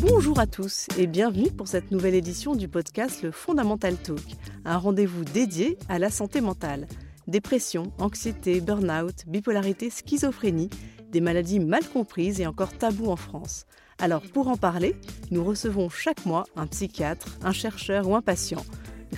[0.00, 4.20] Bonjour à tous et bienvenue pour cette nouvelle édition du podcast Le Fondamental Talk,
[4.64, 6.86] un rendez-vous dédié à la santé mentale.
[7.26, 10.70] Dépression, anxiété, burn-out, bipolarité, schizophrénie,
[11.10, 13.66] des maladies mal comprises et encore tabous en France.
[13.98, 14.96] Alors pour en parler,
[15.30, 18.64] nous recevons chaque mois un psychiatre, un chercheur ou un patient.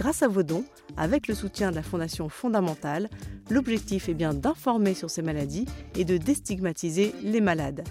[0.01, 0.65] Grâce à vos dons,
[0.97, 3.11] avec le soutien de la Fondation Fondamentale,
[3.51, 7.87] l'objectif est bien d'informer sur ces maladies et de déstigmatiser les malades.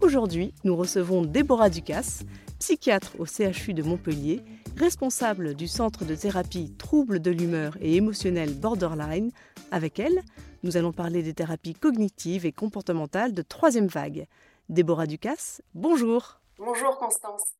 [0.00, 2.24] Aujourd'hui, nous recevons Déborah Ducasse,
[2.58, 4.40] psychiatre au CHU de Montpellier,
[4.76, 9.30] responsable du centre de thérapie troubles de l'humeur et émotionnel borderline.
[9.70, 10.20] Avec elle,
[10.64, 14.26] nous allons parler des thérapies cognitives et comportementales de troisième vague.
[14.68, 16.40] Déborah Ducasse, bonjour.
[16.58, 17.54] Bonjour Constance.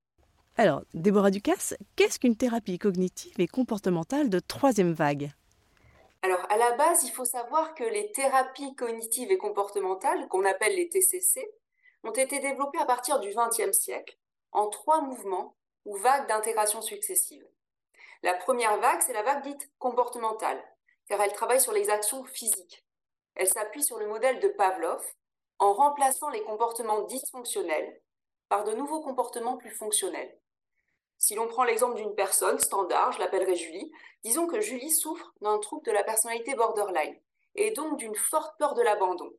[0.58, 5.32] Alors, Déborah Ducasse, qu'est-ce qu'une thérapie cognitive et comportementale de troisième vague?
[6.20, 10.76] Alors, à la base, il faut savoir que les thérapies cognitives et comportementales, qu'on appelle
[10.76, 11.50] les TCC,
[12.04, 14.18] ont été développées à partir du XXe siècle
[14.52, 17.48] en trois mouvements ou vagues d'intégration successives.
[18.22, 20.62] La première vague, c'est la vague dite comportementale,
[21.08, 22.84] car elle travaille sur les actions physiques.
[23.36, 25.02] Elle s'appuie sur le modèle de Pavlov
[25.58, 28.00] en remplaçant les comportements dysfonctionnels
[28.50, 30.38] par de nouveaux comportements plus fonctionnels.
[31.22, 33.92] Si l'on prend l'exemple d'une personne standard, je l'appellerai Julie,
[34.24, 37.16] disons que Julie souffre d'un trouble de la personnalité borderline
[37.54, 39.30] et donc d'une forte peur de l'abandon.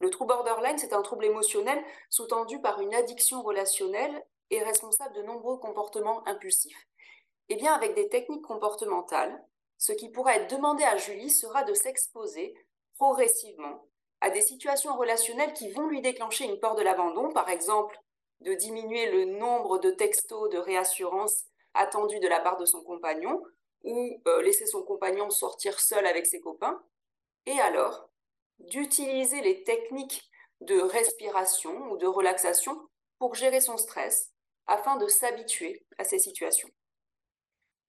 [0.00, 5.22] Le trouble borderline, c'est un trouble émotionnel sous-tendu par une addiction relationnelle et responsable de
[5.22, 6.86] nombreux comportements impulsifs.
[7.48, 9.42] Eh bien, avec des techniques comportementales,
[9.78, 12.52] ce qui pourrait être demandé à Julie sera de s'exposer
[12.98, 13.86] progressivement
[14.20, 17.98] à des situations relationnelles qui vont lui déclencher une peur de l'abandon, par exemple
[18.42, 23.42] de diminuer le nombre de textos de réassurance attendus de la part de son compagnon,
[23.84, 26.82] ou euh, laisser son compagnon sortir seul avec ses copains,
[27.46, 28.08] et alors
[28.58, 34.30] d'utiliser les techniques de respiration ou de relaxation pour gérer son stress
[34.66, 36.70] afin de s'habituer à ces situations.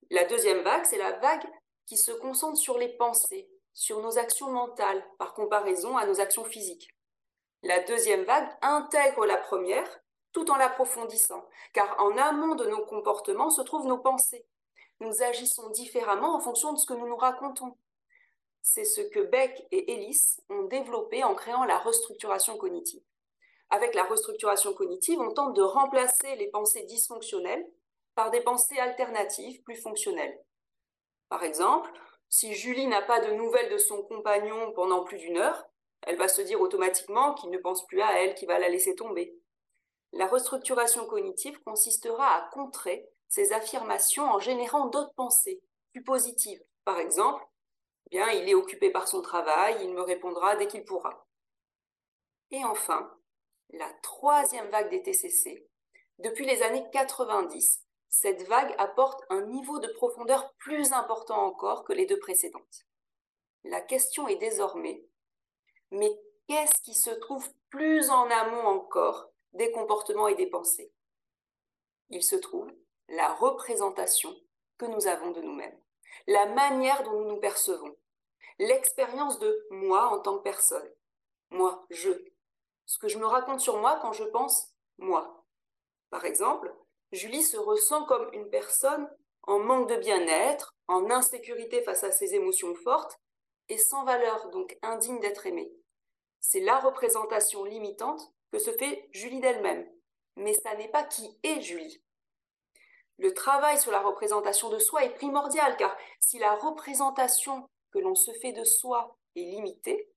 [0.10, 1.46] La deuxième vague, c'est la vague
[1.86, 6.46] qui se concentre sur les pensées, sur nos actions mentales par comparaison à nos actions
[6.46, 6.90] physiques.
[7.62, 10.03] La deuxième vague intègre la première
[10.34, 14.46] tout en l'approfondissant, car en amont de nos comportements se trouvent nos pensées.
[15.00, 17.78] Nous agissons différemment en fonction de ce que nous nous racontons.
[18.62, 23.04] C'est ce que Beck et Ellis ont développé en créant la restructuration cognitive.
[23.70, 27.66] Avec la restructuration cognitive, on tente de remplacer les pensées dysfonctionnelles
[28.16, 30.40] par des pensées alternatives plus fonctionnelles.
[31.30, 31.92] Par exemple,
[32.30, 35.66] si Julie n'a pas de nouvelles de son compagnon pendant plus d'une heure,
[36.04, 38.96] elle va se dire automatiquement qu'il ne pense plus à elle, qu'il va la laisser
[38.96, 39.36] tomber.
[40.14, 45.60] La restructuration cognitive consistera à contrer ces affirmations en générant d'autres pensées
[45.92, 46.64] plus positives.
[46.86, 47.44] Par exemple,
[48.06, 51.26] eh bien, il est occupé par son travail, il me répondra dès qu'il pourra.
[52.52, 53.12] Et enfin,
[53.72, 55.68] la troisième vague des TCC.
[56.20, 61.94] Depuis les années 90, cette vague apporte un niveau de profondeur plus important encore que
[61.94, 62.86] les deux précédentes.
[63.64, 65.04] La question est désormais,
[65.90, 66.12] mais
[66.48, 70.92] qu'est-ce qui se trouve plus en amont encore des comportements et des pensées
[72.10, 72.72] Il se trouve
[73.10, 74.36] la représentation
[74.78, 75.80] que nous avons de nous-mêmes,
[76.28, 77.96] la manière dont nous nous percevons,
[78.60, 80.90] l'expérience de moi en tant que personne,
[81.50, 82.12] moi, je,
[82.86, 85.46] ce que je me raconte sur moi quand je pense moi.
[86.10, 86.74] Par exemple,
[87.12, 89.10] Julie se ressent comme une personne
[89.44, 93.20] en manque de bien-être, en insécurité face à ses émotions fortes
[93.70, 95.72] et sans valeur, donc indigne d'être aimée.
[96.40, 99.90] C'est la représentation limitante que se fait Julie d'elle-même.
[100.36, 102.04] Mais ça n'est pas qui est Julie.
[103.18, 108.14] Le travail sur la représentation de soi est primordial car si la représentation que l'on
[108.14, 110.08] se fait de soi est limitée,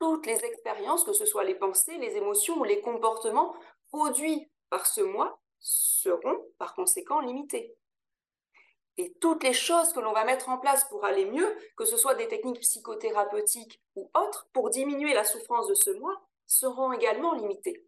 [0.00, 3.54] toutes les expériences, que ce soit les pensées, les émotions ou les comportements
[3.88, 7.76] produits par ce moi, seront par conséquent limitées.
[8.96, 11.98] Et toutes les choses que l'on va mettre en place pour aller mieux, que ce
[11.98, 17.34] soit des techniques psychothérapeutiques ou autres, pour diminuer la souffrance de ce moi, seront également
[17.34, 17.86] limitées.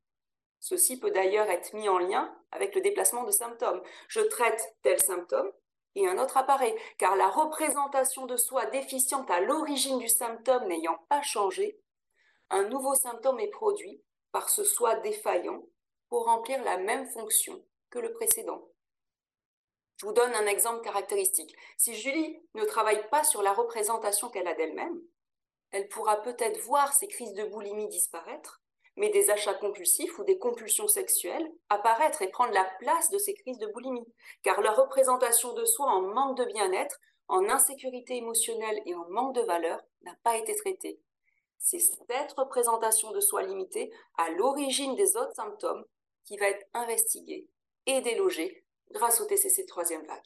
[0.60, 3.82] Ceci peut d'ailleurs être mis en lien avec le déplacement de symptômes.
[4.08, 5.50] Je traite tel symptôme
[5.96, 10.98] et un autre apparaît, car la représentation de soi déficiente à l'origine du symptôme n'ayant
[11.08, 11.80] pas changé,
[12.50, 14.02] un nouveau symptôme est produit
[14.32, 15.64] par ce soi défaillant
[16.08, 18.68] pour remplir la même fonction que le précédent.
[19.96, 21.54] Je vous donne un exemple caractéristique.
[21.76, 25.00] Si Julie ne travaille pas sur la représentation qu'elle a d'elle-même,
[25.72, 28.60] elle pourra peut-être voir ses crises de boulimie disparaître,
[28.96, 33.34] mais des achats compulsifs ou des compulsions sexuelles apparaître et prendre la place de ces
[33.34, 34.12] crises de boulimie,
[34.42, 39.36] car la représentation de soi en manque de bien-être en insécurité émotionnelle et en manque
[39.36, 41.00] de valeur n'a pas été traitée.
[41.58, 45.84] C'est cette représentation de soi limitée à l'origine des autres symptômes
[46.24, 47.48] qui va être investiguée
[47.86, 50.18] et délogée grâce au TCC troisième vague.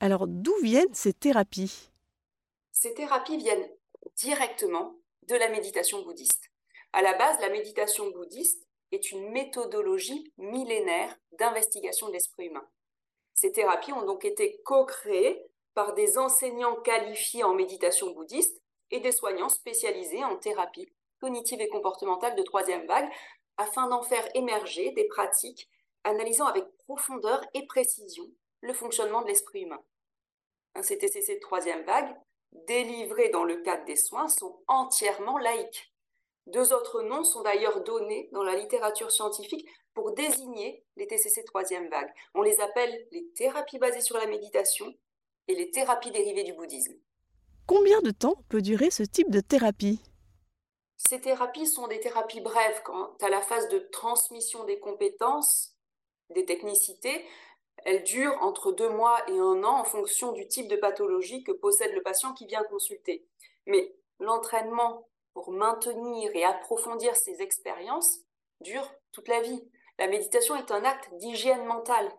[0.00, 1.90] Alors d'où viennent ces thérapies?
[2.72, 3.70] Ces thérapies viennent
[4.16, 4.96] directement
[5.28, 6.50] de la méditation bouddhiste.
[6.92, 12.66] À la base, la méditation bouddhiste est une méthodologie millénaire d'investigation de l'esprit humain.
[13.34, 15.44] Ces thérapies ont donc été co-créées
[15.74, 20.88] par des enseignants qualifiés en méditation bouddhiste et des soignants spécialisés en thérapie
[21.20, 23.10] cognitive et comportementale de troisième vague
[23.56, 25.68] afin d'en faire émerger des pratiques
[26.04, 28.26] analysant avec profondeur et précision
[28.60, 29.82] le fonctionnement de l'esprit humain.
[30.74, 32.14] Un CTCC de troisième vague,
[32.54, 35.92] délivré dans le cadre des soins, sont entièrement laïques.
[36.46, 41.88] Deux autres noms sont d'ailleurs donnés dans la littérature scientifique pour désigner les TCC troisième
[41.88, 42.12] vague.
[42.34, 44.92] On les appelle les thérapies basées sur la méditation
[45.48, 46.94] et les thérapies dérivées du bouddhisme.
[47.66, 50.00] Combien de temps peut durer ce type de thérapie?
[50.96, 55.74] Ces thérapies sont des thérapies brèves quant à la phase de transmission des compétences,
[56.30, 57.24] des technicités.
[57.84, 61.52] Elles durent entre deux mois et un an en fonction du type de pathologie que
[61.52, 63.26] possède le patient qui vient consulter.
[63.66, 68.20] Mais l'entraînement pour maintenir et approfondir ces expériences
[68.60, 69.68] dure toute la vie.
[69.98, 72.10] La méditation est un acte d'hygiène mentale.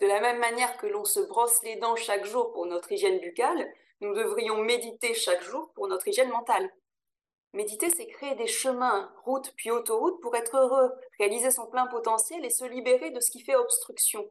[0.00, 3.20] De la même manière que l'on se brosse les dents chaque jour pour notre hygiène
[3.20, 6.68] buccale, nous devrions méditer chaque jour pour notre hygiène mentale.
[7.52, 12.44] Méditer, c'est créer des chemins, routes puis autoroutes pour être heureux, réaliser son plein potentiel
[12.44, 14.28] et se libérer de ce qui fait obstruction.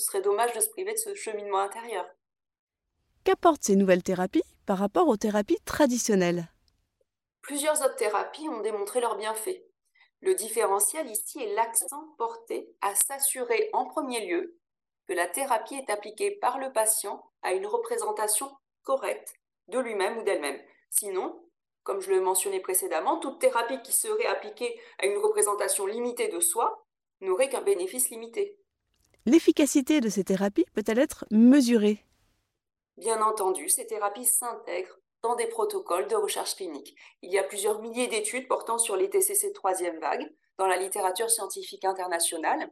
[0.00, 2.06] Ce serait dommage de se priver de ce cheminement intérieur.
[3.22, 6.50] Qu'apportent ces nouvelles thérapies par rapport aux thérapies traditionnelles?
[7.42, 9.62] Plusieurs autres thérapies ont démontré leurs bienfaits.
[10.22, 14.56] Le différentiel ici est l'accent porté à s'assurer en premier lieu
[15.06, 18.50] que la thérapie est appliquée par le patient à une représentation
[18.82, 19.34] correcte
[19.68, 20.62] de lui-même ou d'elle-même.
[20.88, 21.44] Sinon,
[21.82, 26.40] comme je le mentionnais précédemment, toute thérapie qui serait appliquée à une représentation limitée de
[26.40, 26.86] soi
[27.20, 28.59] n'aurait qu'un bénéfice limité.
[29.26, 32.04] L'efficacité de ces thérapies peut-elle être mesurée?
[32.96, 36.94] Bien entendu, ces thérapies s'intègrent dans des protocoles de recherche clinique.
[37.22, 41.30] Il y a plusieurs milliers d'études portant sur les TCC troisième vague dans la littérature
[41.30, 42.70] scientifique internationale.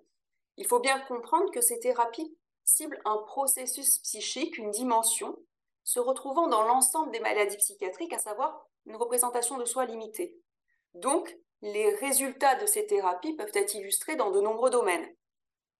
[0.57, 2.35] Il faut bien comprendre que ces thérapies
[2.65, 5.39] ciblent un processus psychique, une dimension,
[5.85, 10.37] se retrouvant dans l'ensemble des maladies psychiatriques, à savoir une représentation de soi limitée.
[10.95, 15.09] Donc, les résultats de ces thérapies peuvent être illustrés dans de nombreux domaines.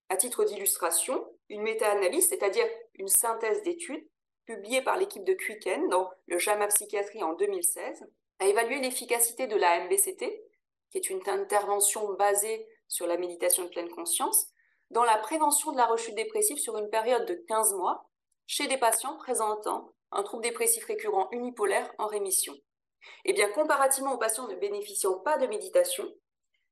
[0.09, 4.07] À titre d'illustration, une méta-analyse, c'est-à-dire une synthèse d'études,
[4.47, 8.07] publié par l'équipe de Quicken dans le JAMA Psychiatrie en 2016,
[8.41, 10.43] a évalué l'efficacité de la MBCT,
[10.91, 14.47] qui est une intervention basée sur la méditation de pleine conscience,
[14.91, 18.09] dans la prévention de la rechute dépressive sur une période de 15 mois
[18.47, 22.55] chez des patients présentant un trouble dépressif récurrent unipolaire en rémission.
[23.27, 26.11] Eh comparativement aux patients ne bénéficiant pas de méditation,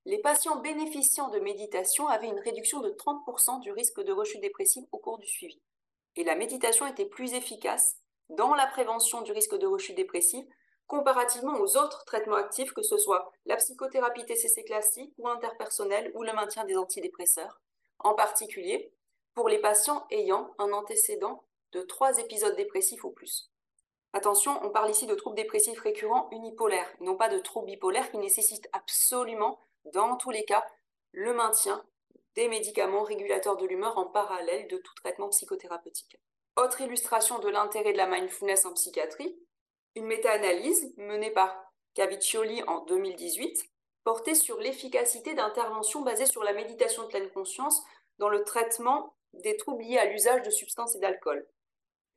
[0.07, 4.85] les patients bénéficiant de méditation avaient une réduction de 30% du risque de rechute dépressive
[4.93, 5.61] au cours du suivi
[6.17, 7.97] et la méditation était plus efficace
[8.31, 10.47] dans la prévention du risque de rechute dépressive
[10.87, 16.23] comparativement aux autres traitements actifs, que ce soit la psychothérapie TCC classique ou interpersonnelle ou
[16.23, 17.61] le maintien des antidépresseurs,
[17.99, 18.93] en particulier
[19.35, 21.43] pour les patients ayant un antécédent
[21.73, 23.51] de trois épisodes dépressifs ou plus.
[24.13, 28.19] Attention, on parle ici de troubles dépressifs récurrents unipolaires, non pas de troubles bipolaires qui
[28.19, 29.59] nécessitent absolument,
[29.93, 30.65] dans tous les cas,
[31.13, 31.85] le maintien
[32.35, 36.19] des médicaments régulateurs de l'humeur en parallèle de tout traitement psychothérapeutique.
[36.57, 39.37] Autre illustration de l'intérêt de la mindfulness en psychiatrie,
[39.95, 41.57] une méta-analyse menée par
[41.95, 43.71] Caviccioli en 2018
[44.05, 47.83] portait sur l'efficacité d'interventions basées sur la méditation de pleine conscience
[48.19, 51.47] dans le traitement des troubles liés à l'usage de substances et d'alcool.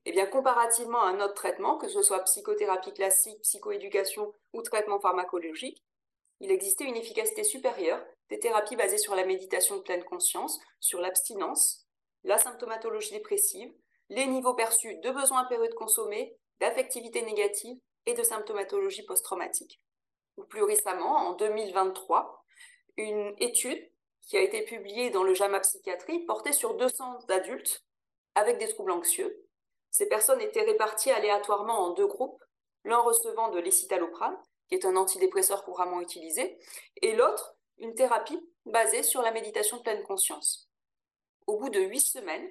[0.05, 4.99] Eh bien, comparativement à un autre traitement, que ce soit psychothérapie classique, psychoéducation ou traitement
[4.99, 5.83] pharmacologique,
[6.39, 11.01] il existait une efficacité supérieure des thérapies basées sur la méditation de pleine conscience, sur
[11.01, 11.87] l'abstinence,
[12.23, 13.73] la symptomatologie dépressive,
[14.09, 19.81] les niveaux perçus de besoins période consommés, d'affectivité négative et de symptomatologie post-traumatique.
[20.49, 22.43] Plus récemment, en 2023,
[22.97, 23.89] une étude
[24.21, 27.83] qui a été publiée dans le JAMA Psychiatrie portait sur 200 adultes
[28.35, 29.45] avec des troubles anxieux.
[29.91, 32.43] Ces personnes étaient réparties aléatoirement en deux groupes,
[32.83, 34.37] l'un recevant de l'escitalopram,
[34.69, 36.57] qui est un antidépresseur couramment utilisé,
[37.01, 40.69] et l'autre une thérapie basée sur la méditation de pleine conscience.
[41.47, 42.49] Au bout de huit semaines,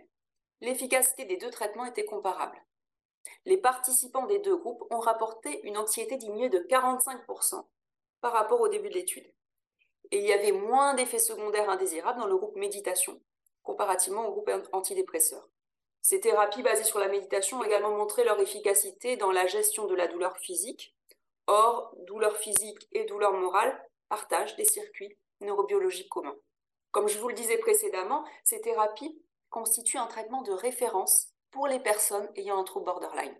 [0.60, 2.60] l'efficacité des deux traitements était comparable.
[3.44, 7.64] Les participants des deux groupes ont rapporté une anxiété diminuée de 45%
[8.20, 9.32] par rapport au début de l'étude.
[10.10, 13.20] Et il y avait moins d'effets secondaires indésirables dans le groupe méditation
[13.68, 15.46] comparativement au groupe antidépresseur.
[16.00, 19.94] Ces thérapies basées sur la méditation ont également montré leur efficacité dans la gestion de
[19.94, 20.96] la douleur physique.
[21.50, 26.36] Or, douleur physique et douleur morale partagent des circuits neurobiologiques communs.
[26.90, 31.80] Comme je vous le disais précédemment, ces thérapies constituent un traitement de référence pour les
[31.80, 33.34] personnes ayant un trouble borderline.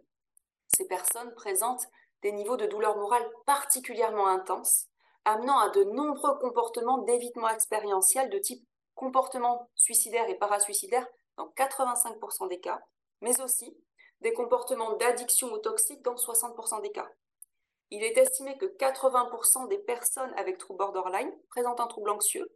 [0.75, 1.87] Ces personnes présentent
[2.23, 4.87] des niveaux de douleur morale particulièrement intenses,
[5.27, 12.49] amenant à de nombreux comportements d'évitement expérientiel de type comportement suicidaire et parasuicidaire dans 85%
[12.49, 12.81] des cas,
[13.21, 13.77] mais aussi
[14.23, 17.09] des comportements d'addiction aux toxiques dans 60% des cas.
[17.91, 22.47] Il est estimé que 80% des personnes avec trouble borderline présentent un trouble anxieux,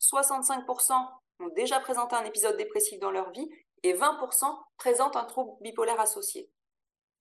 [0.00, 0.92] 65%
[1.40, 3.48] ont déjà présenté un épisode dépressif dans leur vie
[3.82, 6.50] et 20% présentent un trouble bipolaire associé.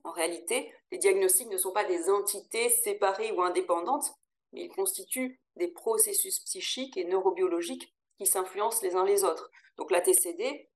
[0.03, 4.11] En réalité, les diagnostics ne sont pas des entités séparées ou indépendantes,
[4.51, 9.49] mais ils constituent des processus psychiques et neurobiologiques qui s'influencent les uns les autres.
[9.77, 10.69] Donc la TCD,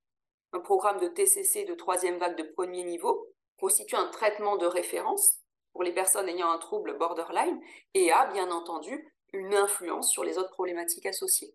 [0.52, 5.40] un programme de TCC de troisième vague de premier niveau, constitue un traitement de référence
[5.76, 7.60] pour les personnes ayant un trouble borderline
[7.92, 11.54] et a bien entendu une influence sur les autres problématiques associées.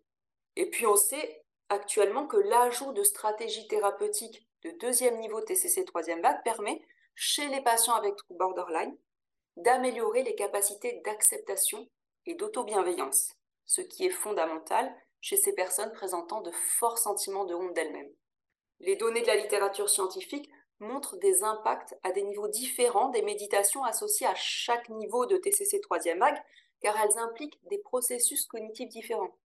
[0.55, 6.21] Et puis on sait actuellement que l'ajout de stratégies thérapeutiques de deuxième niveau TCC troisième
[6.21, 6.85] vague permet,
[7.15, 8.95] chez les patients avec trouble borderline,
[9.57, 11.89] d'améliorer les capacités d'acceptation
[12.27, 13.31] et d'auto-bienveillance,
[13.65, 18.13] ce qui est fondamental chez ces personnes présentant de forts sentiments de honte d'elles-mêmes.
[18.81, 20.51] Les données de la littérature scientifique
[20.81, 25.79] montrent des impacts à des niveaux différents des méditations associées à chaque niveau de TCC
[25.79, 26.41] troisième vague,
[26.81, 29.37] car elles impliquent des processus cognitifs différents.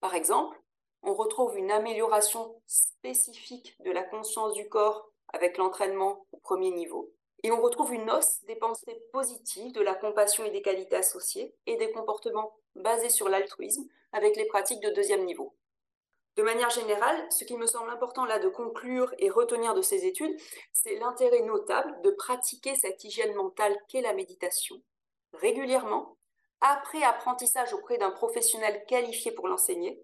[0.00, 0.60] Par exemple,
[1.02, 7.12] on retrouve une amélioration spécifique de la conscience du corps avec l'entraînement au premier niveau,
[7.42, 11.54] et on retrouve une hausse des pensées positives, de la compassion et des qualités associées,
[11.66, 15.54] et des comportements basés sur l'altruisme avec les pratiques de deuxième niveau.
[16.38, 20.06] De manière générale, ce qui me semble important là de conclure et retenir de ces
[20.06, 20.40] études,
[20.72, 24.80] c'est l'intérêt notable de pratiquer cette hygiène mentale qu'est la méditation
[25.32, 26.16] régulièrement,
[26.60, 30.00] après apprentissage auprès d'un professionnel qualifié pour l'enseigner,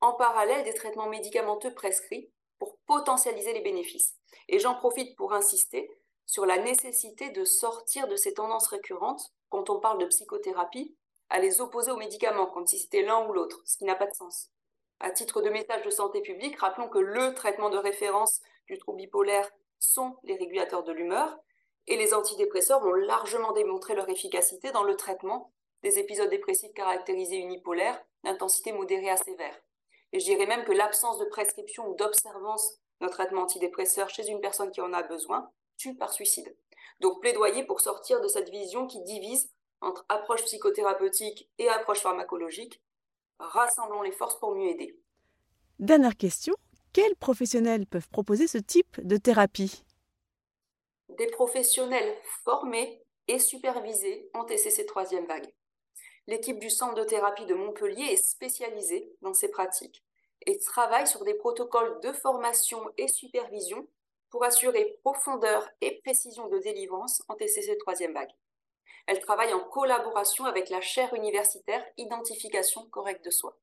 [0.00, 4.14] en parallèle des traitements médicamenteux prescrits pour potentialiser les bénéfices.
[4.48, 5.90] Et j'en profite pour insister
[6.24, 10.96] sur la nécessité de sortir de ces tendances récurrentes, quand on parle de psychothérapie,
[11.30, 14.06] à les opposer aux médicaments, comme si c'était l'un ou l'autre, ce qui n'a pas
[14.06, 14.53] de sens.
[15.04, 18.96] À titre de message de santé publique, rappelons que le traitement de référence du trouble
[18.96, 21.36] bipolaire sont les régulateurs de l'humeur,
[21.86, 27.36] et les antidépresseurs ont largement démontré leur efficacité dans le traitement des épisodes dépressifs caractérisés
[27.36, 29.60] unipolaires d'intensité modérée à sévère.
[30.14, 34.40] Et je dirais même que l'absence de prescription ou d'observance d'un traitement antidépresseur chez une
[34.40, 36.56] personne qui en a besoin tue par suicide.
[37.00, 42.80] Donc plaidoyer pour sortir de cette vision qui divise entre approche psychothérapeutique et approche pharmacologique.
[43.38, 44.98] Rassemblons les forces pour mieux aider.
[45.78, 46.54] Dernière question,
[46.92, 49.84] quels professionnels peuvent proposer ce type de thérapie?
[51.08, 55.52] Des professionnels formés et supervisés en TCC troisième vague.
[56.26, 60.04] L'équipe du centre de thérapie de Montpellier est spécialisée dans ces pratiques
[60.46, 63.86] et travaille sur des protocoles de formation et supervision
[64.30, 68.32] pour assurer profondeur et précision de délivrance en TCC troisième vague.
[69.06, 73.58] Elle travaille en collaboration avec la chaire universitaire Identification correcte de soi.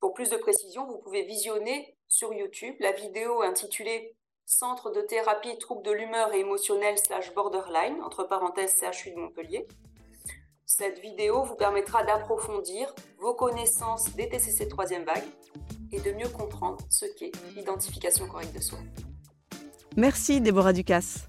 [0.00, 5.56] Pour plus de précision, vous pouvez visionner sur YouTube la vidéo intitulée Centre de thérapie
[5.58, 9.66] troubles de l'humeur et émotionnelle slash borderline, entre parenthèses CHU de Montpellier.
[10.66, 15.24] Cette vidéo vous permettra d'approfondir vos connaissances des TCC troisième vague
[15.92, 18.78] et de mieux comprendre ce qu'est l'identification correcte de soi.
[19.96, 21.28] Merci Déborah Ducasse.